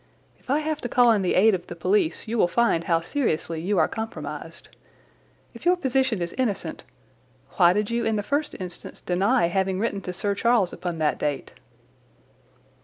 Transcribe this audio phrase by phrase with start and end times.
[0.39, 3.01] If I have to call in the aid of the police you will find how
[3.01, 4.69] seriously you are compromised.
[5.53, 6.83] If your position is innocent,
[7.57, 11.19] why did you in the first instance deny having written to Sir Charles upon that
[11.19, 11.53] date?"